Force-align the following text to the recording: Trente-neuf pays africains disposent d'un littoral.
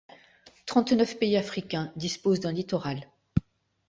Trente-neuf 0.65 1.19
pays 1.19 1.37
africains 1.37 1.93
disposent 1.95 2.39
d'un 2.39 2.51
littoral. 2.53 3.07